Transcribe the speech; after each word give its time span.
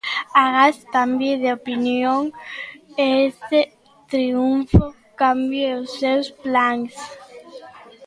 Agás 0.43 0.77
cambie 0.95 1.35
de 1.43 1.49
opinión 1.59 2.21
e 3.03 3.05
este 3.29 3.59
triunfo 4.11 4.85
cambie 5.21 5.69
os 5.81 5.89
seus 5.99 6.25
plans. 6.43 6.95